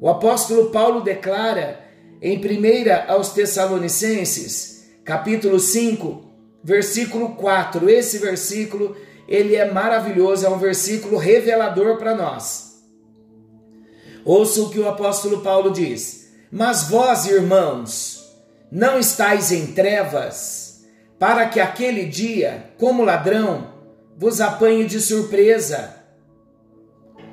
o 0.05 0.09
apóstolo 0.11 0.71
Paulo 0.71 1.01
declara 1.01 1.81
em 2.21 2.37
1 2.37 3.11
aos 3.11 3.31
Tessalonicenses, 3.31 4.85
capítulo 5.03 5.59
5, 5.59 6.23
versículo 6.65 7.37
4. 7.37 7.89
Esse 7.91 8.19
versículo, 8.19 8.97
ele 9.29 9.55
é 9.55 9.71
maravilhoso, 9.71 10.47
é 10.47 10.49
um 10.49 10.59
versículo 10.59 11.19
revelador 11.19 11.99
para 11.99 12.17
nós. 12.17 12.83
Ouça 14.25 14.63
o 14.63 14.71
que 14.71 14.81
o 14.81 14.89
apóstolo 14.89 15.43
Paulo 15.43 15.71
diz: 15.71 16.31
Mas 16.51 16.89
vós, 16.89 17.27
irmãos, 17.27 18.35
não 18.73 18.99
estáis 18.99 19.53
em 19.53 19.67
trevas, 19.69 20.85
para 21.19 21.47
que 21.47 21.61
aquele 21.61 22.07
dia, 22.07 22.73
como 22.79 23.05
ladrão, 23.05 23.75
vos 24.17 24.41
apanhe 24.41 24.87
de 24.87 25.01
surpresa. 25.01 26.03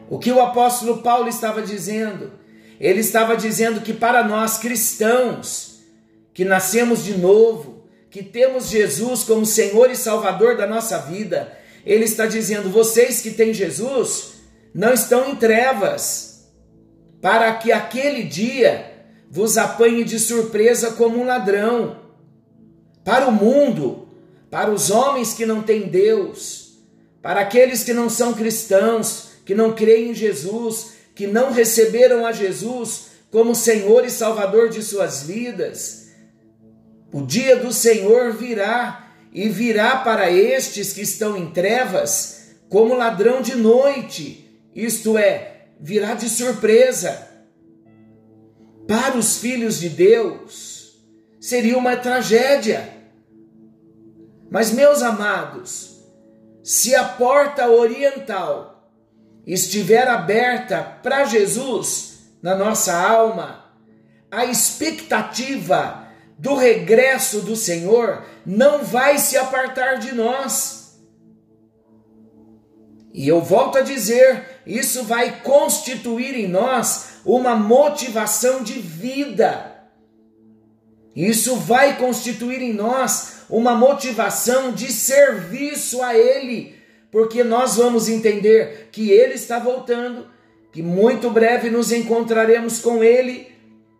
O 0.10 0.20
que 0.20 0.32
o 0.32 0.42
apóstolo 0.42 1.02
Paulo 1.02 1.30
estava 1.30 1.62
dizendo? 1.62 2.34
Ele 2.78 3.00
estava 3.00 3.38
dizendo 3.38 3.80
que 3.80 3.94
para 3.94 4.24
nós 4.24 4.58
cristãos, 4.58 5.80
que 6.34 6.44
nascemos 6.44 7.04
de 7.04 7.18
novo, 7.18 7.71
que 8.12 8.22
temos 8.22 8.68
Jesus 8.68 9.24
como 9.24 9.46
Senhor 9.46 9.89
e 9.89 9.96
Salvador 9.96 10.58
da 10.58 10.68
nossa 10.68 10.98
vida, 11.00 11.58
ele 11.86 12.03
está 12.03 12.27
dizendo: 12.27 12.70
vocês 12.70 13.22
que 13.22 13.32
têm 13.32 13.53
Jesus 13.53 14.34
não 14.75 14.94
estão 14.94 15.30
em 15.30 15.36
trevas, 15.36 16.46
para 17.22 17.53
que 17.53 17.72
aquele 17.72 18.24
dia 18.24 18.91
vos 19.30 19.58
apanhe 19.58 20.03
de 20.03 20.20
surpresa 20.20 20.91
como 20.91 21.20
um 21.20 21.25
ladrão. 21.25 22.01
Para 23.03 23.27
o 23.27 23.32
mundo, 23.32 24.10
para 24.51 24.70
os 24.70 24.91
homens 24.91 25.34
que 25.34 25.46
não 25.46 25.63
têm 25.63 25.88
Deus, 25.88 26.74
para 27.22 27.39
aqueles 27.39 27.84
que 27.84 27.94
não 27.94 28.10
são 28.10 28.34
cristãos, 28.34 29.30
que 29.46 29.56
não 29.56 29.74
creem 29.74 30.12
em 30.12 30.13
Jesus, 30.13 30.91
que 31.15 31.25
não 31.27 31.51
receberam 31.51 32.25
a 32.25 32.32
Jesus 32.34 33.06
como 33.32 33.56
Senhor 33.56 34.03
e 34.03 34.10
Salvador 34.10 34.70
de 34.70 34.84
suas 34.84 35.24
vidas. 35.24 36.00
O 37.12 37.22
dia 37.22 37.58
do 37.58 37.74
Senhor 37.74 38.32
virá 38.34 39.12
e 39.34 39.50
virá 39.50 39.98
para 39.98 40.32
estes 40.32 40.94
que 40.94 41.01
estão 41.01 41.38
em 41.38 41.51
trevas 41.51 42.56
como 42.70 42.96
ladrão 42.96 43.41
de 43.41 43.56
noite, 43.56 44.50
isto 44.74 45.18
é, 45.18 45.68
virá 45.80 46.13
de 46.13 46.30
surpresa. 46.30 47.27
Para 48.88 49.18
os 49.18 49.38
filhos 49.38 49.80
de 49.80 49.89
Deus, 49.89 50.98
seria 51.39 51.77
uma 51.77 51.98
tragédia. 51.98 52.89
Mas, 54.50 54.72
meus 54.72 55.01
amados, 55.01 56.01
se 56.63 56.96
a 56.96 57.03
porta 57.03 57.70
oriental 57.70 58.89
estiver 59.46 60.08
aberta 60.08 60.82
para 61.03 61.25
Jesus 61.25 62.20
na 62.41 62.56
nossa 62.56 62.94
alma, 62.94 63.65
a 64.30 64.46
expectativa 64.46 66.00
do 66.41 66.55
regresso 66.55 67.41
do 67.41 67.55
Senhor 67.55 68.25
não 68.43 68.83
vai 68.83 69.19
se 69.19 69.38
apartar 69.38 70.00
de 70.00 70.12
nós. 70.15 71.00
E 73.13 73.27
eu 73.27 73.41
volto 73.41 73.77
a 73.77 73.81
dizer, 73.81 74.62
isso 74.65 75.03
vai 75.03 75.41
constituir 75.41 76.33
em 76.33 76.48
nós 76.48 77.19
uma 77.24 77.55
motivação 77.55 78.63
de 78.63 78.79
vida. 78.79 79.71
Isso 81.15 81.57
vai 81.57 81.98
constituir 81.98 82.60
em 82.60 82.74
nós 82.74 83.43
uma 83.48 83.75
motivação 83.75 84.71
de 84.71 84.91
serviço 84.91 86.01
a 86.01 86.17
Ele 86.17 86.81
porque 87.12 87.43
nós 87.43 87.75
vamos 87.75 88.07
entender 88.07 88.88
que 88.91 89.12
Ele 89.12 89.33
está 89.33 89.60
voltando, 89.60 90.25
que 90.71 90.81
muito 90.81 91.29
breve 91.29 91.69
nos 91.69 91.91
encontraremos 91.91 92.79
com 92.79 93.03
Ele 93.03 93.51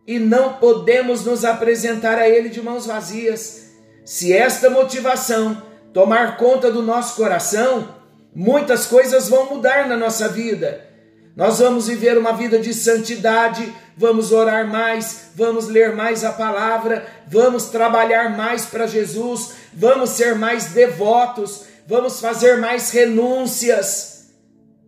e 0.05 0.20
não 0.20 0.53
podemos 0.53 1.24
nos 1.24 1.46
apresentar 1.46 2.17
a 2.17 2.27
Ele 2.27 2.50
de 2.50 2.62
mãos 2.62 2.86
vazias. 2.86 3.72
Se 4.05 4.34
esta 4.34 4.70
motivação 4.70 5.62
tomar 5.93 6.38
conta 6.38 6.72
do 6.72 6.81
nosso 6.81 7.15
coração, 7.15 7.96
muitas 8.34 8.86
coisas 8.86 9.29
vão 9.29 9.53
mudar 9.53 9.88
na 9.88 9.98
nossa 9.98 10.27
vida. 10.27 10.89
Nós 11.36 11.60
vamos 11.60 11.88
viver 11.88 12.17
uma 12.17 12.34
vida 12.34 12.60
de 12.60 12.74
santidade, 12.74 13.74
vamos 13.96 14.31
orar 14.31 14.67
mais, 14.67 15.31
vamos 15.36 15.67
ler 15.67 15.96
mais 15.96 16.24
a 16.24 16.31
palavra, 16.31 17.05
vamos 17.27 17.65
trabalhar 17.65 18.36
mais 18.36 18.65
para 18.65 18.88
Jesus, 18.88 19.53
vamos 19.74 20.10
ser 20.10 20.36
mais 20.36 20.67
devotos, 20.67 21.63
vamos 21.88 22.20
fazer 22.20 22.58
mais 22.58 22.91
renúncias, 22.91 24.31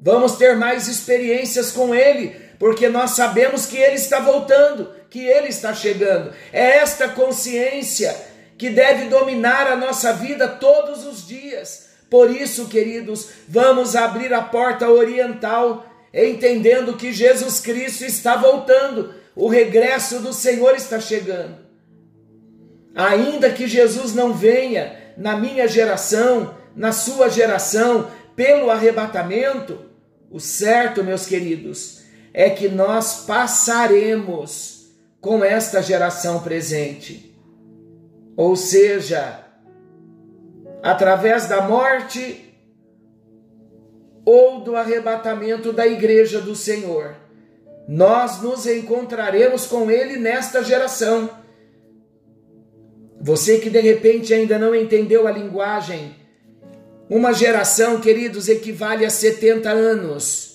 vamos 0.01 0.33
ter 0.33 0.57
mais 0.57 0.87
experiências 0.87 1.71
com 1.71 1.95
Ele, 1.95 2.35
porque 2.59 2.89
nós 2.89 3.11
sabemos 3.11 3.65
que 3.65 3.77
Ele 3.77 3.95
está 3.95 4.19
voltando, 4.19 4.89
que 5.13 5.27
Ele 5.27 5.49
está 5.49 5.75
chegando. 5.75 6.33
É 6.51 6.77
esta 6.79 7.07
consciência 7.07 8.19
que 8.57 8.71
deve 8.71 9.09
dominar 9.09 9.67
a 9.67 9.75
nossa 9.75 10.11
vida 10.11 10.47
todos 10.47 11.05
os 11.05 11.27
dias. 11.27 11.89
Por 12.09 12.31
isso, 12.31 12.67
queridos, 12.67 13.29
vamos 13.47 13.95
abrir 13.95 14.33
a 14.33 14.41
porta 14.41 14.89
oriental 14.89 15.85
entendendo 16.11 16.97
que 16.97 17.13
Jesus 17.13 17.59
Cristo 17.59 18.03
está 18.03 18.35
voltando, 18.35 19.13
o 19.35 19.47
regresso 19.47 20.19
do 20.19 20.33
Senhor 20.33 20.75
está 20.75 20.99
chegando. 20.99 21.57
Ainda 22.95 23.51
que 23.51 23.67
Jesus 23.67 24.15
não 24.15 24.33
venha 24.33 25.13
na 25.15 25.37
minha 25.37 25.67
geração, 25.67 26.57
na 26.75 26.91
sua 26.91 27.29
geração, 27.29 28.09
pelo 28.35 28.71
arrebatamento, 28.71 29.79
o 30.31 30.39
certo, 30.39 31.03
meus 31.03 31.27
queridos, 31.27 32.01
é 32.33 32.49
que 32.49 32.67
nós 32.67 33.25
passaremos 33.27 34.72
com 35.23 35.41
esta 35.41 35.81
geração 35.81 36.41
presente. 36.41 37.33
Ou 38.35 38.57
seja, 38.57 39.39
através 40.83 41.47
da 41.47 41.61
morte 41.61 42.53
ou 44.25 44.59
do 44.59 44.75
arrebatamento 44.75 45.71
da 45.71 45.87
igreja 45.87 46.41
do 46.41 46.53
Senhor. 46.53 47.15
Nós 47.87 48.41
nos 48.41 48.67
encontraremos 48.67 49.65
com 49.65 49.89
Ele 49.89 50.17
nesta 50.17 50.61
geração. 50.61 51.29
Você 53.21 53.59
que 53.59 53.69
de 53.69 53.79
repente 53.79 54.33
ainda 54.33 54.59
não 54.59 54.75
entendeu 54.75 55.25
a 55.25 55.31
linguagem, 55.31 56.15
uma 57.09 57.31
geração, 57.31 58.01
queridos, 58.01 58.49
equivale 58.49 59.05
a 59.05 59.09
70 59.09 59.69
anos. 59.69 60.52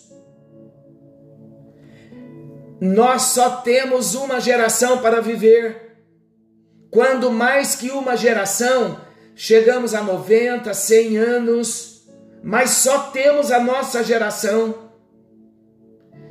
Nós 2.81 3.23
só 3.23 3.57
temos 3.57 4.15
uma 4.15 4.41
geração 4.41 4.99
para 4.99 5.21
viver. 5.21 5.97
Quando 6.91 7.31
mais 7.31 7.75
que 7.75 7.91
uma 7.91 8.17
geração, 8.17 9.01
chegamos 9.35 9.95
a 9.95 10.03
90, 10.03 10.73
100 10.73 11.17
anos, 11.17 12.09
mas 12.43 12.71
só 12.71 13.11
temos 13.11 13.51
a 13.51 13.61
nossa 13.61 14.03
geração. 14.03 14.89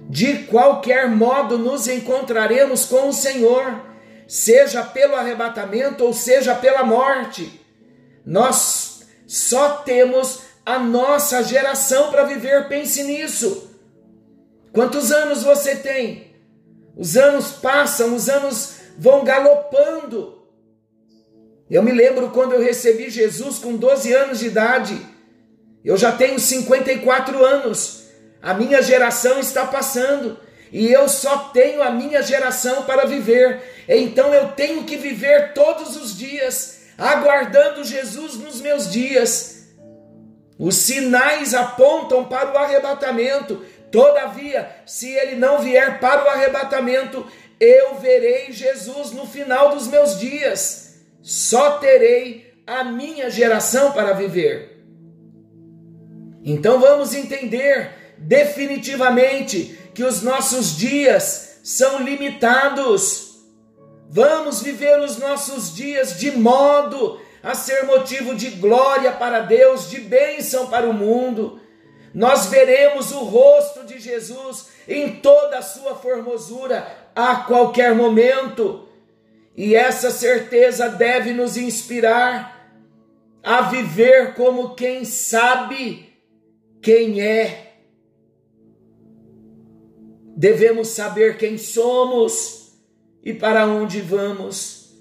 De 0.10 0.44
qualquer 0.44 1.10
modo 1.10 1.58
nos 1.58 1.88
encontraremos 1.88 2.86
com 2.86 3.10
o 3.10 3.14
Senhor, 3.14 3.82
seja 4.26 4.82
pelo 4.84 5.16
arrebatamento 5.16 6.04
ou 6.06 6.14
seja 6.14 6.56
pela 6.56 6.84
morte. 6.84 7.62
Nós 8.26 9.06
só 9.28 9.78
temos 9.78 10.44
a 10.66 10.80
nossa 10.80 11.44
geração 11.44 12.10
para 12.10 12.24
viver, 12.24 12.68
pense 12.68 13.04
nisso. 13.04 13.70
Quantos 14.74 15.12
anos 15.12 15.44
você 15.44 15.76
tem? 15.76 16.27
Os 16.98 17.16
anos 17.16 17.52
passam, 17.52 18.16
os 18.16 18.28
anos 18.28 18.78
vão 18.98 19.24
galopando. 19.24 20.42
Eu 21.70 21.84
me 21.84 21.92
lembro 21.92 22.32
quando 22.32 22.54
eu 22.54 22.64
recebi 22.64 23.10
Jesus 23.10 23.60
com 23.60 23.76
12 23.76 24.12
anos 24.14 24.40
de 24.40 24.48
idade. 24.48 25.00
Eu 25.86 25.96
já 25.96 26.12
tenho 26.12 26.40
54 26.40 27.46
anos, 27.46 28.04
a 28.42 28.54
minha 28.54 28.82
geração 28.82 29.40
está 29.40 29.66
passando 29.66 30.40
e 30.72 30.92
eu 30.92 31.08
só 31.08 31.50
tenho 31.54 31.82
a 31.82 31.92
minha 31.92 32.22
geração 32.22 32.84
para 32.84 33.06
viver. 33.06 33.62
Então 33.88 34.34
eu 34.34 34.50
tenho 34.50 34.84
que 34.84 34.98
viver 34.98 35.54
todos 35.54 35.96
os 35.96 36.18
dias, 36.18 36.80
aguardando 36.98 37.84
Jesus 37.84 38.36
nos 38.36 38.60
meus 38.60 38.92
dias. 38.92 39.68
Os 40.60 40.76
sinais 40.76 41.54
apontam 41.54 42.26
para 42.26 42.52
o 42.52 42.58
arrebatamento. 42.58 43.64
Todavia, 43.92 44.70
se 44.86 45.10
ele 45.10 45.36
não 45.36 45.60
vier 45.60 46.00
para 46.00 46.26
o 46.26 46.28
arrebatamento, 46.28 47.26
eu 47.60 47.96
verei 47.96 48.52
Jesus 48.52 49.12
no 49.12 49.26
final 49.26 49.70
dos 49.70 49.88
meus 49.88 50.20
dias. 50.20 51.02
Só 51.22 51.78
terei 51.78 52.54
a 52.66 52.84
minha 52.84 53.30
geração 53.30 53.92
para 53.92 54.14
viver. 54.14 54.84
Então 56.44 56.80
vamos 56.80 57.14
entender 57.14 58.16
definitivamente 58.18 59.78
que 59.94 60.04
os 60.04 60.22
nossos 60.22 60.78
dias 60.78 61.60
são 61.64 62.02
limitados. 62.02 63.38
Vamos 64.10 64.62
viver 64.62 65.00
os 65.00 65.18
nossos 65.18 65.76
dias 65.76 66.18
de 66.18 66.32
modo 66.32 67.20
a 67.44 67.54
ser 67.54 67.84
motivo 67.84 68.36
de 68.36 68.50
glória 68.52 69.12
para 69.12 69.42
Deus, 69.42 69.90
de 69.90 70.00
bênção 70.00 70.68
para 70.68 70.88
o 70.88 70.94
mundo. 70.94 71.60
Nós 72.18 72.48
veremos 72.48 73.12
o 73.12 73.20
rosto 73.20 73.86
de 73.86 74.00
Jesus 74.00 74.70
em 74.88 75.18
toda 75.18 75.60
a 75.60 75.62
sua 75.62 75.94
formosura 75.94 76.88
a 77.14 77.36
qualquer 77.36 77.94
momento. 77.94 78.88
E 79.56 79.76
essa 79.76 80.10
certeza 80.10 80.90
deve 80.90 81.32
nos 81.32 81.56
inspirar 81.58 82.74
a 83.44 83.62
viver 83.70 84.34
como 84.34 84.74
quem 84.74 85.06
sabe 85.06 86.12
quem 86.82 87.22
é. 87.22 87.76
Devemos 90.36 90.88
saber 90.88 91.38
quem 91.38 91.56
somos 91.56 92.80
e 93.24 93.32
para 93.32 93.68
onde 93.68 94.02
vamos. 94.02 94.92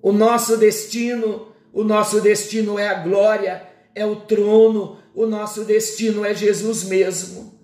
O 0.00 0.12
nosso 0.12 0.56
destino, 0.56 1.48
o 1.72 1.82
nosso 1.82 2.20
destino 2.20 2.78
é 2.78 2.86
a 2.86 2.94
glória, 2.94 3.68
é 3.92 4.06
o 4.06 4.14
trono, 4.14 4.99
o 5.14 5.26
nosso 5.26 5.64
destino 5.64 6.24
é 6.24 6.34
Jesus 6.34 6.84
mesmo. 6.84 7.58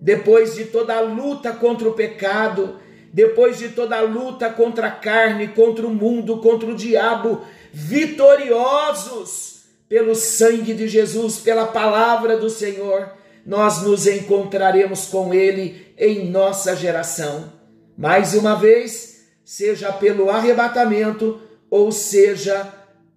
Depois 0.00 0.54
de 0.54 0.66
toda 0.66 0.94
a 0.96 1.00
luta 1.00 1.52
contra 1.52 1.88
o 1.88 1.94
pecado, 1.94 2.78
depois 3.12 3.58
de 3.58 3.68
toda 3.68 3.96
a 3.96 4.02
luta 4.02 4.50
contra 4.50 4.88
a 4.88 4.90
carne, 4.90 5.48
contra 5.48 5.86
o 5.86 5.94
mundo, 5.94 6.38
contra 6.38 6.68
o 6.68 6.74
diabo, 6.74 7.42
vitoriosos, 7.72 9.54
pelo 9.88 10.14
sangue 10.14 10.74
de 10.74 10.88
Jesus, 10.88 11.38
pela 11.38 11.66
palavra 11.66 12.36
do 12.36 12.50
Senhor, 12.50 13.12
nós 13.46 13.82
nos 13.82 14.06
encontraremos 14.06 15.06
com 15.06 15.32
Ele 15.32 15.86
em 15.96 16.28
nossa 16.30 16.74
geração. 16.74 17.52
Mais 17.96 18.34
uma 18.34 18.56
vez, 18.56 19.26
seja 19.44 19.92
pelo 19.92 20.30
arrebatamento 20.30 21.40
ou 21.70 21.92
seja 21.92 22.72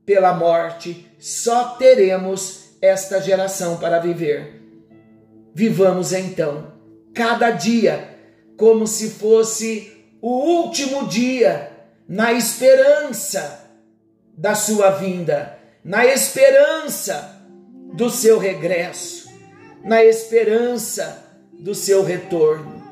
pela 0.05 0.33
morte, 0.33 1.07
só 1.17 1.69
teremos 1.79 2.66
esta 2.81 3.21
geração 3.21 3.77
para 3.77 3.99
viver. 3.99 4.61
Vivamos 5.53 6.13
então, 6.13 6.73
cada 7.13 7.51
dia, 7.51 8.17
como 8.55 8.85
se 8.85 9.09
fosse 9.11 9.91
o 10.21 10.29
último 10.29 11.07
dia, 11.07 11.71
na 12.07 12.33
esperança 12.33 13.65
da 14.37 14.53
sua 14.55 14.91
vinda 14.91 15.57
na 15.87 16.05
esperança 16.05 17.41
do 17.93 18.09
seu 18.09 18.37
regresso, 18.37 19.29
na 19.85 20.03
esperança 20.03 21.23
do 21.53 21.73
seu 21.73 22.03
retorno. 22.03 22.83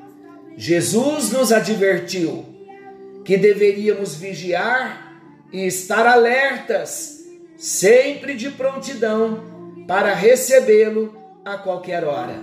Jesus 0.55 1.29
nos 1.29 1.51
advertiu 1.51 2.45
que 3.25 3.35
deveríamos 3.35 4.15
vigiar 4.15 5.21
e 5.51 5.67
estar 5.67 6.07
alertas, 6.07 7.25
sempre 7.57 8.33
de 8.33 8.49
prontidão 8.51 9.43
para 9.87 10.13
recebê-lo 10.13 11.15
a 11.43 11.57
qualquer 11.57 12.03
hora. 12.03 12.39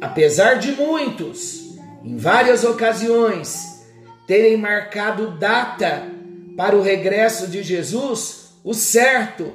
Apesar 0.00 0.54
de 0.54 0.72
muitos, 0.72 1.78
em 2.02 2.16
várias 2.16 2.64
ocasiões, 2.64 3.84
terem 4.26 4.56
marcado 4.56 5.38
data 5.38 6.02
para 6.56 6.76
o 6.76 6.82
regresso 6.82 7.46
de 7.46 7.62
Jesus, 7.62 8.54
o 8.64 8.74
certo 8.74 9.52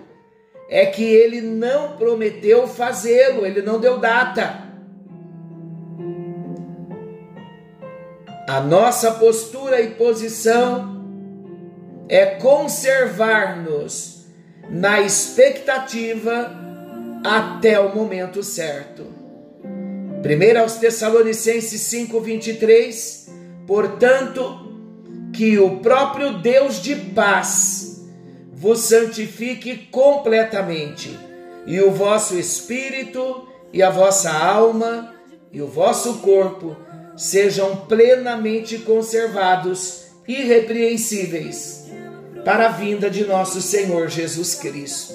é 0.69 0.85
que 0.85 1.03
ele 1.03 1.41
não 1.41 1.97
prometeu 1.97 2.67
fazê-lo, 2.67 3.45
ele 3.45 3.61
não 3.61 3.79
deu 3.79 3.97
data. 3.97 4.67
A 8.47 8.61
nossa 8.61 9.11
postura 9.11 9.81
e 9.81 9.91
posição 9.91 11.05
é 12.07 12.25
conservar-nos 12.25 14.25
na 14.69 15.01
expectativa 15.01 16.66
até 17.23 17.79
o 17.79 17.95
momento 17.95 18.43
certo. 18.43 19.05
1 20.23 20.59
aos 20.59 20.75
Tessalonicenses 20.75 21.81
5:23, 21.81 23.29
portanto, 23.65 24.67
que 25.33 25.57
o 25.59 25.79
próprio 25.79 26.39
Deus 26.39 26.81
de 26.81 26.95
paz 26.95 28.01
vos 28.51 28.79
santifique 28.79 29.87
completamente, 29.91 31.17
e 31.65 31.79
o 31.79 31.91
vosso 31.91 32.37
espírito, 32.37 33.47
e 33.71 33.83
a 33.83 33.89
vossa 33.89 34.31
alma, 34.31 35.13
e 35.51 35.61
o 35.61 35.67
vosso 35.67 36.15
corpo 36.15 36.75
sejam 37.15 37.75
plenamente 37.87 38.79
conservados, 38.79 40.07
irrepreensíveis, 40.27 41.85
para 42.43 42.67
a 42.67 42.71
vinda 42.71 43.09
de 43.09 43.25
nosso 43.25 43.61
Senhor 43.61 44.09
Jesus 44.09 44.55
Cristo. 44.55 45.13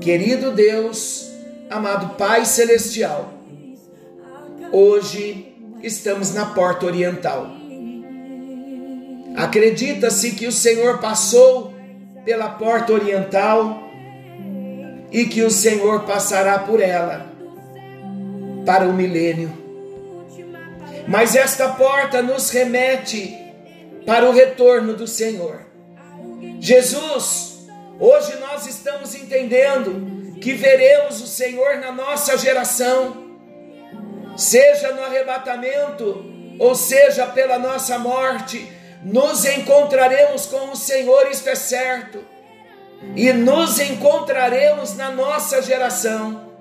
Querido 0.00 0.52
Deus, 0.52 1.25
amado 1.70 2.14
Pai 2.16 2.44
Celestial, 2.44 3.32
hoje 4.72 5.54
estamos 5.82 6.32
na 6.32 6.46
porta 6.46 6.86
oriental. 6.86 7.48
Acredita-se 9.36 10.32
que 10.32 10.46
o 10.46 10.52
Senhor 10.52 10.98
passou 10.98 11.74
pela 12.24 12.48
porta 12.50 12.92
oriental 12.92 13.82
e 15.10 15.26
que 15.26 15.42
o 15.42 15.50
Senhor 15.50 16.04
passará 16.04 16.58
por 16.58 16.80
ela 16.80 17.26
para 18.64 18.86
o 18.86 18.92
milênio. 18.92 19.52
Mas 21.06 21.36
esta 21.36 21.68
porta 21.68 22.22
nos 22.22 22.50
remete 22.50 23.36
para 24.04 24.28
o 24.28 24.32
retorno 24.32 24.94
do 24.94 25.06
Senhor. 25.06 25.66
Jesus, 26.58 27.66
hoje 28.00 28.36
nós 28.40 28.66
estamos 28.66 29.14
entendendo 29.14 30.15
que 30.46 30.54
veremos 30.54 31.20
o 31.20 31.26
Senhor 31.26 31.78
na 31.78 31.90
nossa 31.90 32.38
geração, 32.38 33.32
seja 34.36 34.92
no 34.92 35.02
arrebatamento, 35.02 36.24
ou 36.60 36.72
seja 36.72 37.26
pela 37.26 37.58
nossa 37.58 37.98
morte, 37.98 38.70
nos 39.02 39.44
encontraremos 39.44 40.46
com 40.46 40.70
o 40.70 40.76
Senhor, 40.76 41.26
isto 41.32 41.48
é 41.48 41.56
certo, 41.56 42.24
e 43.16 43.32
nos 43.32 43.80
encontraremos 43.80 44.94
na 44.94 45.10
nossa 45.10 45.60
geração. 45.60 46.52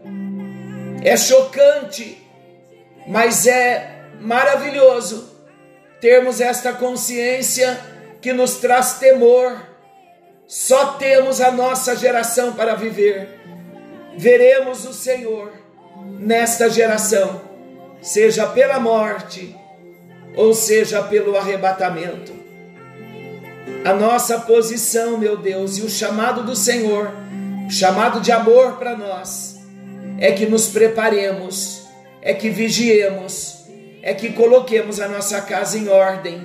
É 1.03 1.15
chocante, 1.15 2.27
mas 3.05 3.45
é 3.45 4.07
maravilhoso 4.19 5.45
termos 6.01 6.41
esta 6.41 6.73
consciência 6.73 7.79
que 8.19 8.33
nos 8.33 8.55
traz 8.55 8.93
temor. 8.93 9.63
Só 10.47 10.93
temos 10.93 11.39
a 11.39 11.51
nossa 11.51 11.95
geração 11.95 12.53
para 12.53 12.73
viver. 12.73 13.44
Veremos 14.17 14.85
o 14.85 14.93
Senhor 14.93 15.51
nesta 16.19 16.69
geração, 16.69 17.41
seja 18.01 18.47
pela 18.47 18.79
morte, 18.79 19.55
ou 20.35 20.53
seja 20.53 21.03
pelo 21.03 21.35
arrebatamento. 21.35 22.33
A 23.83 23.93
nossa 23.93 24.39
posição, 24.39 25.17
meu 25.17 25.37
Deus, 25.37 25.77
e 25.77 25.81
o 25.81 25.89
chamado 25.89 26.43
do 26.43 26.55
Senhor, 26.55 27.11
chamado 27.69 28.19
de 28.19 28.31
amor 28.31 28.77
para 28.77 28.95
nós, 28.95 29.59
é 30.17 30.31
que 30.31 30.45
nos 30.45 30.67
preparemos, 30.67 31.83
é 32.21 32.33
que 32.33 32.49
vigiemos, 32.49 33.65
é 34.01 34.13
que 34.13 34.31
coloquemos 34.31 34.99
a 34.99 35.07
nossa 35.07 35.41
casa 35.41 35.77
em 35.77 35.89
ordem, 35.89 36.41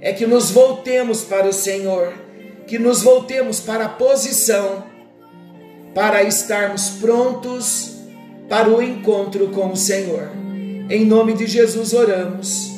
é 0.00 0.12
que 0.12 0.26
nos 0.26 0.50
voltemos 0.50 1.22
para 1.24 1.48
o 1.48 1.52
Senhor, 1.52 2.12
que 2.66 2.78
nos 2.78 3.02
voltemos 3.02 3.60
para 3.60 3.86
a 3.86 3.88
posição, 3.88 4.84
para 5.96 6.22
estarmos 6.22 6.90
prontos 7.00 7.96
para 8.50 8.68
o 8.68 8.82
encontro 8.82 9.48
com 9.48 9.72
o 9.72 9.76
Senhor. 9.76 10.30
Em 10.90 11.06
nome 11.06 11.32
de 11.32 11.46
Jesus 11.46 11.94
oramos 11.94 12.76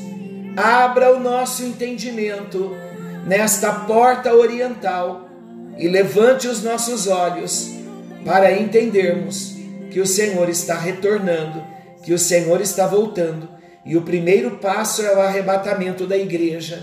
abra 0.59 1.14
o 1.14 1.20
nosso 1.20 1.64
entendimento 1.64 2.76
nesta 3.24 3.72
porta 3.72 4.35
oriental 4.35 5.28
e 5.76 5.87
levante 5.87 6.48
os 6.48 6.62
nossos 6.62 7.07
olhos 7.07 7.70
para 8.24 8.52
entendermos 8.52 9.57
que 9.90 10.00
o 10.00 10.07
Senhor 10.07 10.48
está 10.48 10.76
retornando, 10.76 11.64
que 12.02 12.12
o 12.12 12.18
Senhor 12.18 12.61
está 12.61 12.87
voltando 12.87 13.48
e 13.85 13.96
o 13.96 14.02
primeiro 14.02 14.52
passo 14.59 15.02
é 15.02 15.14
o 15.14 15.20
arrebatamento 15.20 16.07
da 16.07 16.16
igreja. 16.16 16.83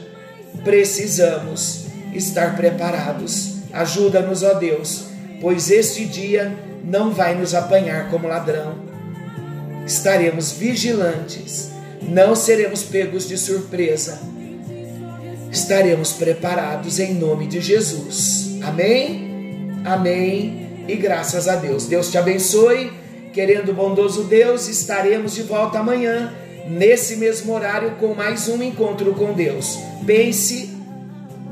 Precisamos 0.63 1.87
estar 2.13 2.55
preparados. 2.55 3.55
Ajuda-nos, 3.73 4.41
ó 4.41 4.53
Deus, 4.53 5.14
pois 5.41 5.69
este 5.69 6.05
dia 6.05 6.57
não 6.83 7.11
vai 7.11 7.35
nos 7.35 7.53
apanhar 7.53 8.09
como 8.09 8.27
ladrão. 8.27 8.75
Estaremos 9.85 10.51
vigilantes 10.51 11.75
não 12.07 12.35
seremos 12.35 12.83
pegos 12.83 13.27
de 13.27 13.37
surpresa. 13.37 14.19
Estaremos 15.51 16.13
preparados 16.13 16.99
em 16.99 17.13
nome 17.13 17.47
de 17.47 17.61
Jesus. 17.61 18.59
Amém? 18.61 19.71
Amém. 19.85 20.85
E 20.87 20.95
graças 20.95 21.47
a 21.47 21.55
Deus. 21.55 21.87
Deus 21.87 22.11
te 22.11 22.17
abençoe. 22.17 22.91
Querendo 23.33 23.73
bondoso 23.73 24.23
Deus, 24.23 24.67
estaremos 24.67 25.33
de 25.33 25.43
volta 25.43 25.79
amanhã, 25.79 26.33
nesse 26.69 27.17
mesmo 27.17 27.53
horário, 27.53 27.91
com 27.99 28.13
mais 28.13 28.47
um 28.47 28.63
encontro 28.63 29.13
com 29.13 29.33
Deus. 29.33 29.77
Pense 30.05 30.74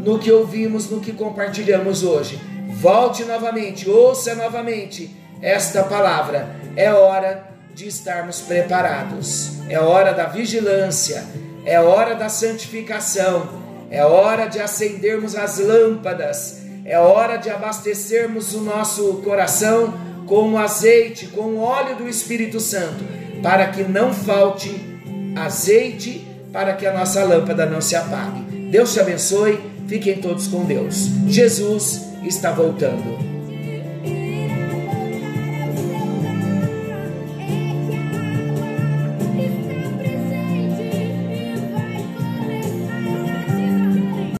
no 0.04 0.20
que 0.20 0.32
ouvimos, 0.32 0.90
no 0.90 1.00
que 1.00 1.14
compartilhamos 1.14 2.04
hoje. 2.04 2.40
Volte 2.70 3.24
novamente, 3.24 3.90
ouça 3.90 4.36
novamente 4.36 5.10
esta 5.42 5.84
palavra. 5.84 6.56
É 6.76 6.92
hora 6.92 7.48
de 7.74 7.88
estarmos 7.88 8.42
preparados. 8.42 9.54
É 9.70 9.80
hora 9.80 10.14
da 10.14 10.26
vigilância, 10.26 11.24
é 11.66 11.80
hora 11.80 12.16
da 12.16 12.28
santificação, 12.30 13.48
é 13.90 14.04
hora 14.04 14.48
de 14.48 14.60
acendermos 14.60 15.36
as 15.36 15.58
lâmpadas, 15.58 16.62
é 16.86 17.00
hora 17.00 17.38
de 17.38 17.50
abastecermos 17.50 18.54
o 18.54 18.62
nosso 18.62 19.22
coração 19.24 19.94
com 20.28 20.52
o 20.52 20.58
azeite, 20.58 21.28
com 21.28 21.42
o 21.42 21.60
óleo 21.60 21.96
do 21.96 22.10
Espírito 22.10 22.60
Santo, 22.60 23.04
para 23.42 23.68
que 23.68 23.84
não 23.84 24.14
falte 24.14 25.00
azeite, 25.36 26.28
para 26.52 26.74
que 26.74 26.86
a 26.86 26.94
nossa 26.94 27.24
lâmpada 27.24 27.66
não 27.66 27.82
se 27.82 27.96
apague. 27.96 28.42
Deus 28.70 28.94
te 28.94 29.00
abençoe, 29.00 29.60
fiquem 29.88 30.18
todos 30.18 30.48
com 30.48 30.66
Deus. 30.66 31.10
Jesus 31.28 32.02
está 32.24 32.52
voltando. 32.52 33.33